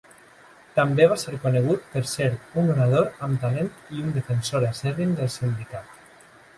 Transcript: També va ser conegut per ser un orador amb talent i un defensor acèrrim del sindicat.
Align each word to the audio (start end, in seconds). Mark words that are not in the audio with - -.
També 0.77 1.05
va 1.11 1.17
ser 1.23 1.33
conegut 1.43 1.83
per 1.91 2.01
ser 2.13 2.31
un 2.63 2.73
orador 2.77 3.13
amb 3.29 3.41
talent 3.47 3.71
i 3.99 4.03
un 4.09 4.13
defensor 4.19 4.69
acèrrim 4.75 5.17
del 5.23 5.35
sindicat. 5.41 5.99